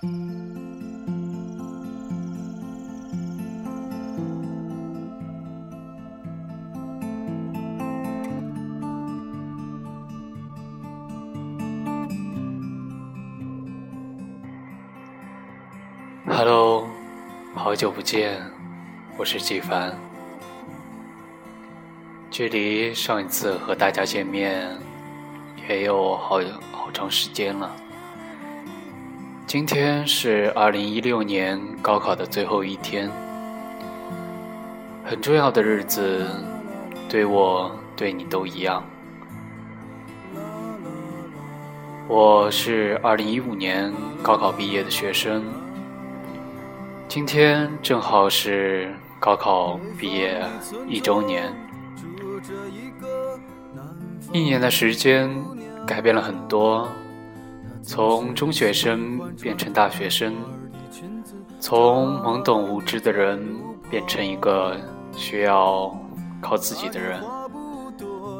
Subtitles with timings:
[0.00, 0.12] Hello，
[17.56, 18.40] 好久不见，
[19.16, 19.98] 我是纪凡。
[22.30, 24.78] 距离上一次和大家见面
[25.68, 27.74] 也有好好长时间了。
[29.48, 33.10] 今天是二零一六年高考的最后一天，
[35.02, 36.26] 很重要的日子，
[37.08, 38.84] 对我对你都一样。
[42.06, 43.90] 我是二零一五年
[44.22, 45.42] 高考毕业的学生。
[47.08, 50.44] 今天正好是高考毕业
[50.86, 51.50] 一周年，
[54.30, 55.30] 一年的时间
[55.86, 56.86] 改变了很多，
[57.88, 60.34] 从中学生变成大学生，
[61.58, 63.42] 从懵懂无知的人
[63.88, 64.76] 变成一个
[65.16, 65.98] 需要
[66.42, 67.18] 靠自己的人，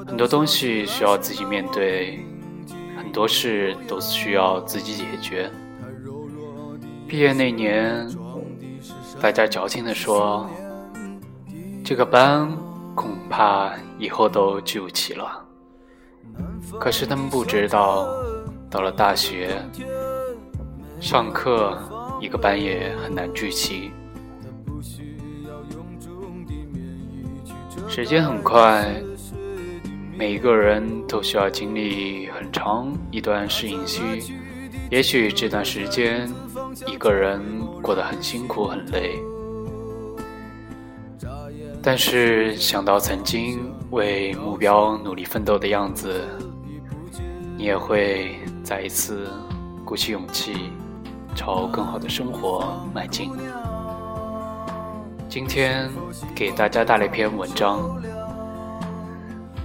[0.07, 2.23] 很多东西需要自己面对，
[2.99, 5.51] 很多事都需要自己解决。
[7.07, 8.07] 毕业那年。
[9.21, 10.49] 大家矫情地说
[11.83, 12.49] ：“这个班
[12.95, 15.45] 恐怕以后都聚不齐了。”
[16.79, 18.07] 可是他们不知道，
[18.71, 19.57] 到了大学，
[21.01, 21.79] 上课
[22.21, 23.91] 一个班也很难聚齐。
[27.89, 28.95] 时间很快，
[30.17, 34.03] 每一个人都需要经历很长一段适应期。
[34.91, 36.31] 也许这段时间，
[36.87, 37.43] 一个人
[37.83, 39.19] 过得很辛苦、很累，
[41.83, 46.23] 但是想到曾经为目标努力奋斗的样子，
[47.57, 48.39] 你也会
[48.69, 49.27] 再一次
[49.83, 50.71] 鼓起勇气，
[51.35, 53.33] 朝更好的生活迈进。
[55.27, 55.91] 今天
[56.35, 57.99] 给大家带来一篇文章，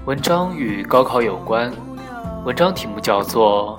[0.06, 1.70] 文章与高考有关，
[2.46, 3.78] 文章题目叫做。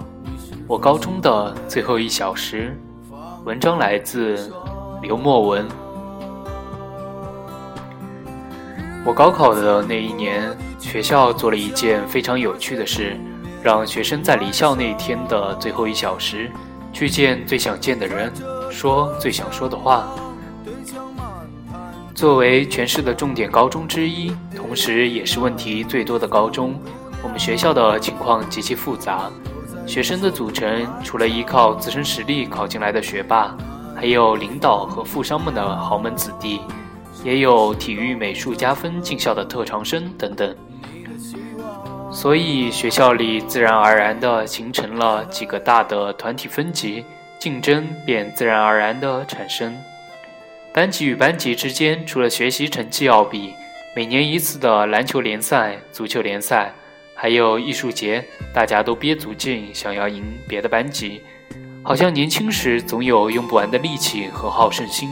[0.68, 2.78] 我高中的最后一小时，
[3.46, 4.52] 文章来自
[5.00, 5.66] 刘墨文。
[9.06, 13.16] 我高考的那一年，学校做了一件非常有趣的事，
[13.64, 16.52] 让学生在离校那天的最后一小时，
[16.92, 18.30] 去见最想见的人，
[18.70, 20.06] 说最想说的话。
[22.14, 26.78] 作为全市的重点高中之一，同时也是问题最多的高中，
[27.22, 29.30] 我们学校的情况极其复杂。
[29.86, 33.56] 学生的组成，除了依靠自身实力考进来的学霸，
[33.96, 36.60] 还有领导和富商们的豪门子弟，
[37.24, 40.54] 也有体育美术加分进校的特长生等等。
[42.14, 47.04] 所以学校里自然而然地形成了几个大的团体分级，
[47.40, 49.76] 竞争便自然而然地产生。
[50.72, 53.52] 班级与班级之间，除了学习成绩要比，
[53.96, 56.72] 每年一次的篮球联赛、足球联赛。
[57.16, 61.20] 还有艺术节，大家都憋足劲想要赢别的班级，
[61.82, 65.08] 好像年轻时总有用不完的力气和好胜心，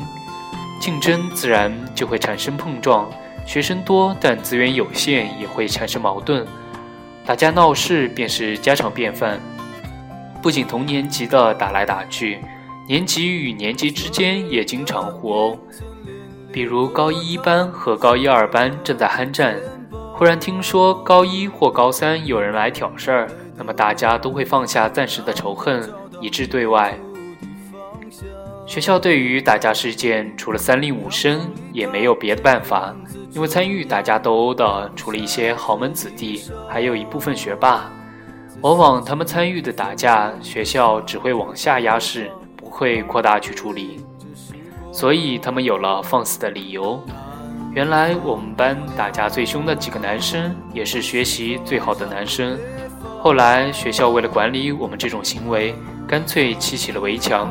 [0.80, 3.10] 竞争自然就会产生碰撞。
[3.46, 6.46] 学生多但资源有限，也会产生矛盾，
[7.24, 9.40] 打架闹事便是家常便饭。
[10.42, 12.40] 不仅同年级的打来打去，
[12.88, 15.58] 年级与年级之间也经常互殴，
[16.52, 19.56] 比如高一一班和高一二班正在酣战。
[20.14, 25.88] 忽然听说高一或高三有人来挑事儿，那么大家都会放下暂时的仇恨，
[26.20, 26.98] 一致对外。
[28.66, 31.40] 学校对于打架事件，除了三令五申，
[31.72, 32.94] 也没有别的办法。
[33.34, 37.90] 因为参与打架斗殴的，除了一些豪门子弟，还有一部分学霸。
[38.60, 44.04] 往往他们参与的打架，学校只会往下压势，不会扩大去处理，
[44.92, 47.02] 所以他们有了放肆的理由。
[47.74, 52.58] 原来我们班打架最凶的几个男生，也是学习最好的男生。
[53.18, 55.74] 后来学校为了管理我们这种行为，
[56.06, 57.48] 干脆砌起了围墙。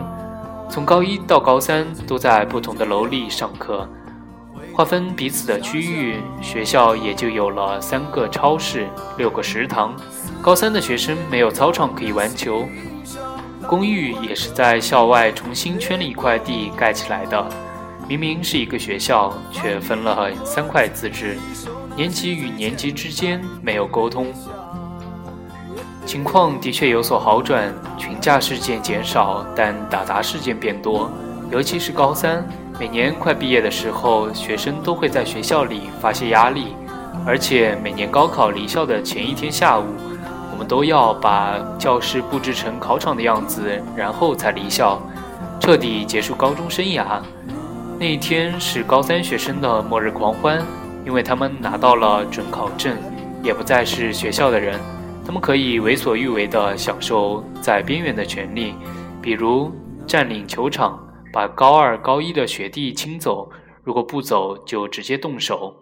[0.70, 3.90] 从高一到高三都在不同的楼里上课，
[4.74, 8.88] 划分彼此的区域，学校也就有了三个超市、
[9.18, 9.96] 六个食堂。
[10.42, 12.66] 高三的学生没有操场可以玩球，
[13.68, 17.50] 公寓也是在校外重新圈了一块地盖起来的。
[18.08, 21.38] 明明是一个学校，却分了三块自治，
[21.96, 24.34] 年级与年级之间没有沟通。
[26.06, 31.10] 情况的确有所好转，群架事件减少，但打砸事件变多。
[31.52, 32.46] 尤其是高三，
[32.82, 36.76] 每年快毕业的时候，学生都会在学校里发泄压力，
[37.28, 39.86] 而且每年高考离校的前一天下午，
[40.52, 45.00] 我们都要把教室布置成考场的样子，然后才离校。
[45.60, 47.20] 彻底结束高中生涯。
[48.00, 50.60] 那一天是高三学生的末日狂欢，
[51.06, 52.98] 因为他们拿到了准考证，
[53.44, 54.80] 也不再是学校的人，
[55.24, 58.74] 他们可以为所欲为地享受在边缘的权利，
[59.22, 59.72] 比如
[60.08, 61.00] 占领球场，
[61.32, 63.50] 把高二、高一的学弟清走，
[63.84, 65.76] 如果不走就直接动手。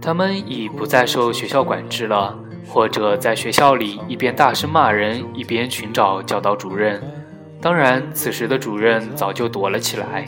[0.00, 2.36] 他们已不再受学校管制了，
[2.66, 7.00] 或者在学校里一边大声骂人，一边寻找教导主任。
[7.60, 10.26] 当然，此时的主任早就躲了起来。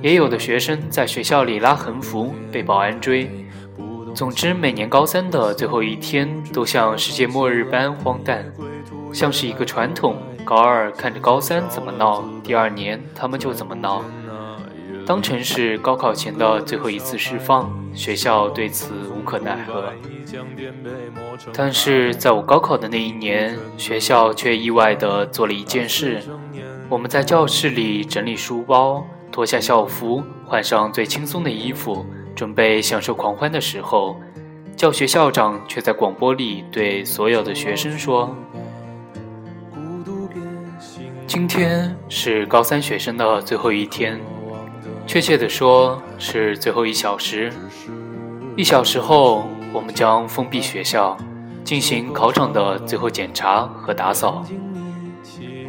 [0.00, 3.28] 也有的学生在学校里拉横幅，被保安追。
[4.14, 8.44] 总之，每年高三的最后一天都像世界末日般荒诞，
[9.12, 10.16] 像是一个传统。
[10.48, 14.02] 高二看着高三怎么闹，第二年他们就怎么闹，
[15.04, 17.70] 当成是高考前的最后一次释放。
[17.92, 19.92] 学校对此无可奈何。
[21.52, 26.22] 但是在我高考的那一年，学校却意外地做了一件事：
[26.88, 29.06] 我们在教室里整理书包。
[29.30, 34.18] 脱下校服，换上最轻松的衣服，准备享受狂欢的时候，
[34.74, 38.34] 教学校长却在广播里对所有的学生说
[41.28, 44.18] ：“今天是高三学生的最后一天，
[45.06, 47.52] 确切的说是最后一小时。
[48.56, 51.14] 一小时后，我们将封闭学校，
[51.62, 54.42] 进行考场的最后检查和打扫。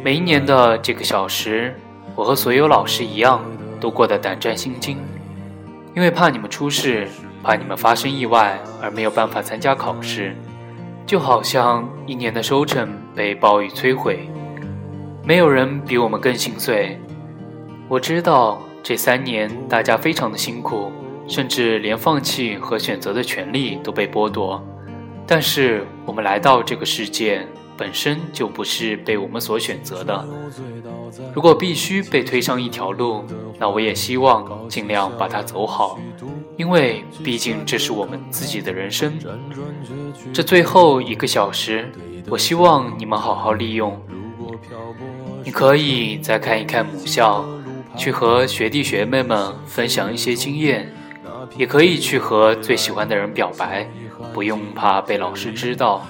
[0.02, 1.74] 每一年的这个小时，
[2.14, 3.44] 我和所有老师一样。”
[3.78, 4.98] 都过得胆战心惊，
[5.96, 7.08] 因为怕你们出事，
[7.42, 10.36] 怕你们发生意外而没有办法参加考试，
[11.06, 14.28] 就好像一年的收成被暴雨摧毁。
[15.24, 16.98] 没有人比我们更心碎。
[17.88, 20.90] 我知道这三年大家非常的辛苦，
[21.26, 24.62] 甚至连放弃和选择的权利都被剥夺。
[25.26, 27.46] 但是我们来到这个世界。
[27.80, 30.28] 本身就不是被我们所选择的。
[31.32, 33.24] 如果必须被推上一条路，
[33.58, 35.98] 那我也希望尽量把它走好，
[36.58, 39.18] 因为毕竟这是我们自己的人生。
[40.30, 41.90] 这最后一个小时，
[42.28, 43.98] 我希望你们好好利用。
[45.44, 47.44] 你可以再看一看母校，
[47.96, 50.92] 去和学弟学妹们分享一些经验，
[51.56, 53.88] 也可以去和最喜欢的人表白，
[54.32, 56.06] 不用怕被老师知道。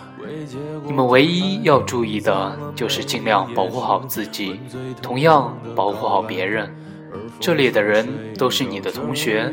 [0.85, 4.61] 你们唯一要注意的就是尽量保护好自己，
[5.03, 6.73] 同样保护好别人。
[7.38, 8.06] 这里的人
[8.37, 9.53] 都是你的同学，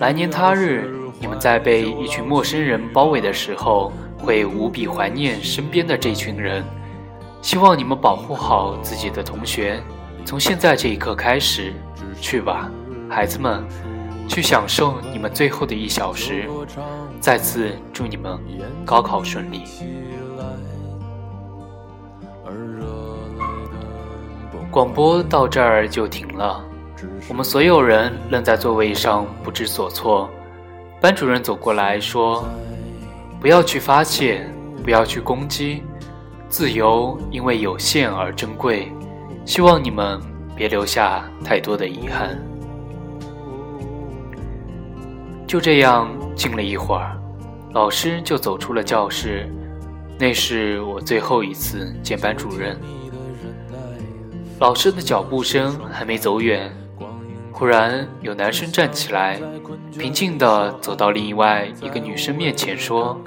[0.00, 0.90] 来年他日
[1.20, 6.64] 你们在被一群陌生人包围的时候，会无比怀念身边的这群人。
[7.42, 9.82] 希望你们保护好自己的同学。
[10.24, 11.72] 从现在这一刻开始，
[12.20, 12.70] 去吧，
[13.08, 13.64] 孩子们。
[14.28, 16.46] 去享受你们最后的一小时。
[17.18, 18.38] 再次祝你们
[18.84, 19.62] 高考顺利。
[24.70, 26.62] 广播到这儿就停了，
[27.26, 30.28] 我们所有人愣在座位上不知所措。
[31.00, 32.44] 班主任走过来说
[33.40, 34.46] ：“不要去发泄，
[34.84, 35.82] 不要去攻击，
[36.48, 38.90] 自由因为有限而珍贵。
[39.44, 40.20] 希望你们
[40.54, 42.38] 别留下太多的遗憾。”
[45.46, 47.16] 就这样静了一会儿，
[47.72, 49.48] 老师就走出了教室。
[50.18, 52.78] 那是我最后一次见班主任。
[54.58, 56.70] 老师的脚步声还没走远，
[57.52, 59.40] 忽然有男生站起来，
[59.96, 63.18] 平静地走到另外一个女生面前说：“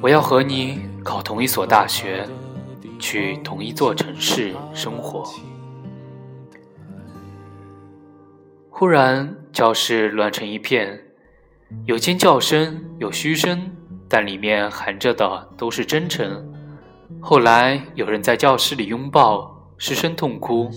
[0.00, 2.26] 我要和你考同一所大学，
[2.98, 5.22] 去同一座城市生活。”
[8.70, 11.00] 忽然，教室乱成一片，
[11.84, 13.70] 有尖叫声，有嘘声，
[14.08, 16.52] 但里面含着的都是真诚。
[17.20, 20.70] 后来，有人在教室里拥抱，失声痛哭。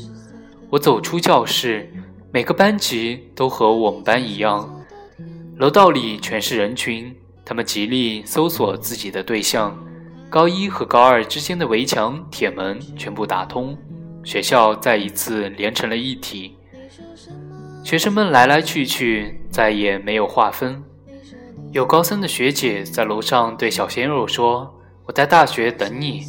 [0.70, 1.90] 我走出教室，
[2.32, 4.70] 每个班级都和我们班一样，
[5.56, 7.16] 楼道里全是人群，
[7.46, 9.76] 他们极力搜索自己的对象。
[10.30, 13.78] 高一和高二之间的围墙、铁门全部打通，
[14.24, 16.58] 学校再一次连成了一体。
[17.84, 20.84] 学生们来来去去，再也没有划分。
[21.72, 26.26] 有高三的学姐在楼上对小鲜肉说：“我在大学等你。”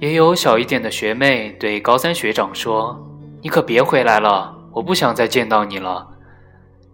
[0.00, 3.08] 也有小一点的学妹对高三学长说
[3.40, 6.08] ：“你可别回来了，我不想再见到你了。”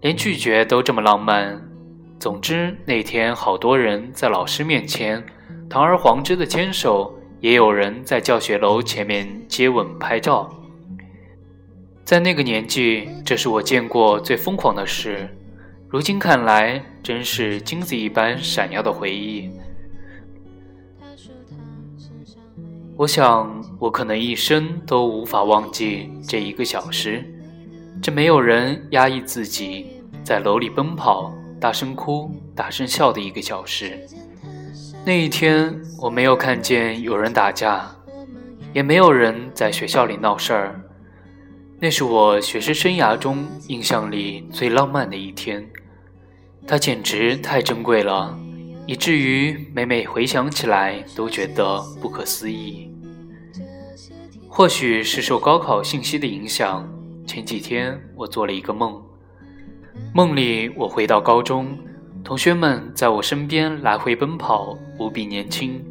[0.03, 1.70] 连拒绝都这么浪漫。
[2.21, 5.25] 总之，那天好多人在老师面前
[5.71, 10.55] 堂而皇之的牵手，也有人在教学楼前面接吻拍照。
[12.05, 15.35] 在那个年纪，这是我见过最疯狂的事。
[15.89, 19.51] 如今看来，真是金子一般闪耀的回忆。
[22.97, 27.25] 我想，我可能一生都无法忘记这一个小时，
[28.03, 29.87] 这没有人压抑自己
[30.23, 34.01] 在楼里奔跑、大声哭、大声笑的一个小时。
[35.05, 37.91] 那一天，我没有看见有人打架，
[38.73, 40.81] 也没有人在学校里闹事儿。
[41.79, 45.67] 那是我学生生涯中印象里最浪漫的一天，
[46.67, 48.39] 它简直太珍贵了。
[48.87, 52.91] 以至于每每回想起来都觉得不可思议。
[54.49, 56.89] 或许是受高考信息的影响，
[57.27, 59.01] 前几天我做了一个梦，
[60.13, 61.79] 梦里我回到高中，
[62.25, 65.85] 同学们在我身边来回奔跑，无比年轻。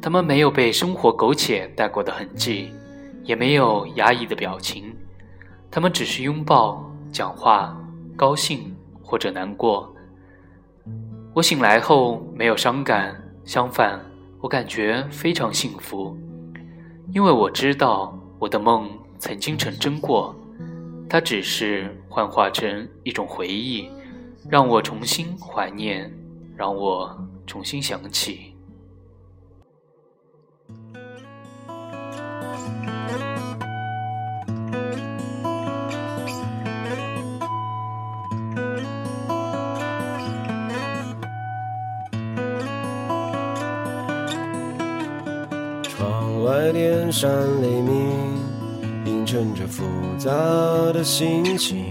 [0.00, 2.70] 他们没有被生活苟且带过的痕迹，
[3.22, 4.94] 也没有压抑的表情，
[5.70, 7.74] 他们只是拥抱、讲话、
[8.14, 9.90] 高兴或者难过。
[11.32, 13.98] 我醒来后没有伤感，相反，
[14.40, 16.16] 我感觉非常幸福，
[17.12, 20.36] 因为我知道我的梦曾经成真过，
[21.08, 23.88] 它只是幻化成一种回忆，
[24.50, 26.12] 让我重新怀念，
[26.56, 28.50] 让我重新想起。
[45.82, 47.30] 窗外电闪
[47.62, 48.43] 雷鸣，
[49.24, 49.82] 映衬着复
[50.18, 50.30] 杂
[50.92, 51.86] 的心情。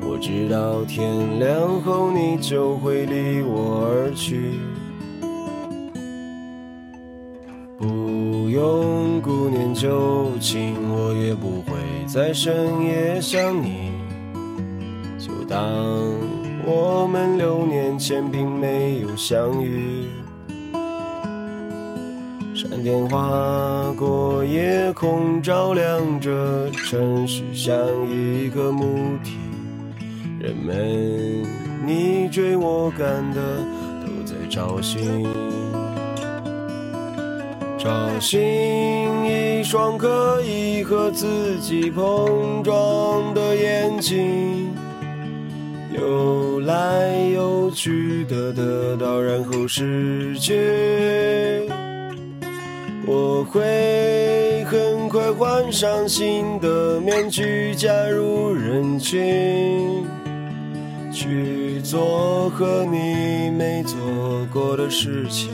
[0.00, 4.52] 我知道天亮后你就会离我而去，
[7.76, 11.72] 不用顾念旧情，我也不会
[12.06, 13.90] 在深夜想你。
[15.18, 15.60] 就当
[16.64, 20.06] 我们六年前并没有相遇。
[22.70, 27.76] 闪电划过夜空，照亮着城市，像
[28.08, 29.32] 一个母体。
[30.38, 31.44] 人们
[31.84, 33.40] 你追我赶的
[34.00, 35.26] 都在找寻，
[37.76, 38.40] 找寻
[39.26, 44.72] 一双可以和自己碰撞的眼睛，
[45.92, 51.68] 游来游去的得到，然后失去。
[53.12, 60.06] 我会很快换上新的面具，加入人群，
[61.12, 63.98] 去做和你没做
[64.52, 65.50] 过的事情。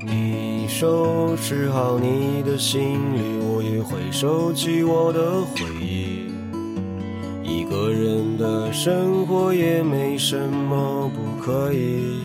[0.00, 2.80] 你收拾好你的行
[3.14, 6.32] 李，我也会收起我的回忆。
[7.44, 12.22] 一个人的生活也没什么不可以。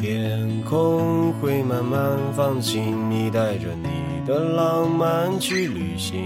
[0.00, 6.22] 天空会慢慢放晴，你带着你的浪漫去旅行。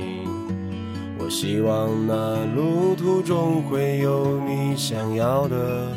[1.19, 5.89] 我希望那路途中会有你想要的。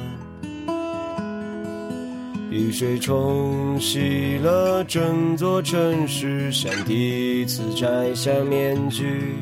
[2.50, 9.36] 雨水冲洗了整座城市，像第一次摘下面具。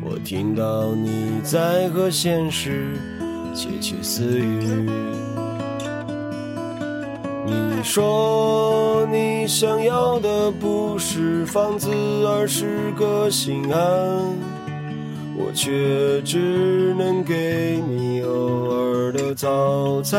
[0.00, 2.96] 我听到你在和现实
[3.54, 4.88] 窃窃私语。
[7.84, 11.90] 说你想要的不是房子，
[12.26, 13.78] 而是个心安，
[15.36, 20.18] 我却只能给你偶尔的早餐。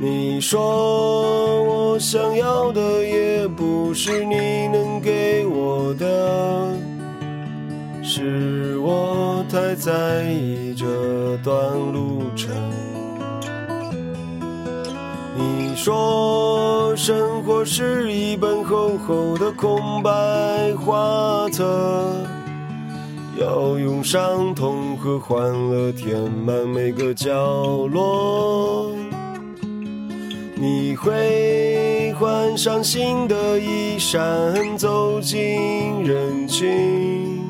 [0.00, 6.76] 你说我想要的也不是你能给我的，
[8.02, 10.84] 是我太在意这
[11.44, 11.54] 段
[11.92, 12.50] 路程。
[15.84, 20.10] 说生活是一本厚厚的空白
[20.76, 22.26] 画册，
[23.38, 28.96] 要用伤痛和欢乐填满每个角落。
[30.54, 37.42] 你会换上新的衣衫，走进人群，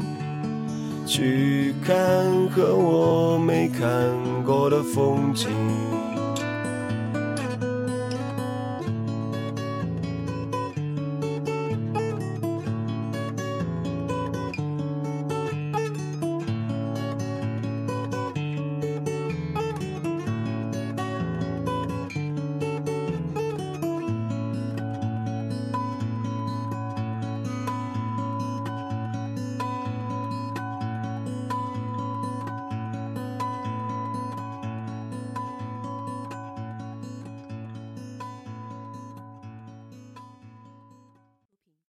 [1.07, 1.95] 去看
[2.49, 3.89] 和我没看
[4.45, 5.49] 过的风景。